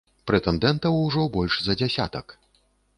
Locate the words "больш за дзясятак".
1.37-2.39